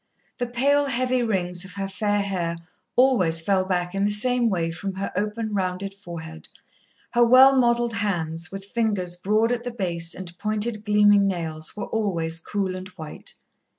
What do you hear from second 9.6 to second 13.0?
the base, and pointed, gleaming nails were always cool and